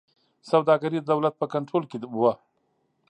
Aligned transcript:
سوداګري 0.49 0.97
د 1.01 1.05
دولت 1.11 1.33
په 1.37 1.45
کنټرول 1.53 1.83
کې 1.89 1.97
وه. 2.19 2.33